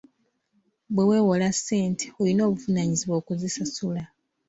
[0.93, 4.03] Bwe weewola ssente, olina obuvunaanyizibwa okuzisasula.